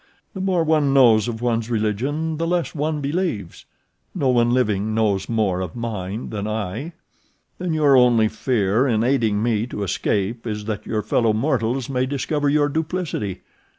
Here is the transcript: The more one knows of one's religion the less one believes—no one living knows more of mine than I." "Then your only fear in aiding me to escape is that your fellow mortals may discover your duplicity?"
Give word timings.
The 0.33 0.41
more 0.41 0.63
one 0.63 0.95
knows 0.95 1.27
of 1.27 1.43
one's 1.43 1.69
religion 1.69 2.37
the 2.37 2.47
less 2.47 2.73
one 2.73 3.01
believes—no 3.01 4.29
one 4.29 4.49
living 4.49 4.95
knows 4.95 5.29
more 5.29 5.61
of 5.61 5.75
mine 5.75 6.31
than 6.31 6.47
I." 6.47 6.93
"Then 7.59 7.73
your 7.73 7.95
only 7.95 8.27
fear 8.27 8.87
in 8.87 9.03
aiding 9.03 9.43
me 9.43 9.67
to 9.67 9.83
escape 9.83 10.47
is 10.47 10.65
that 10.65 10.87
your 10.87 11.03
fellow 11.03 11.33
mortals 11.33 11.87
may 11.87 12.07
discover 12.07 12.49
your 12.49 12.67
duplicity?" 12.67 13.41